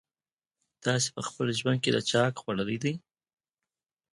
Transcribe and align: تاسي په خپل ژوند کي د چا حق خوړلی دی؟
تاسي 0.83 1.09
په 1.15 1.21
خپل 1.27 1.47
ژوند 1.59 1.79
کي 1.83 1.89
د 1.93 1.97
چا 2.09 2.21
حق 2.27 2.35
خوړلی 2.41 2.77
دی؟ 2.83 2.93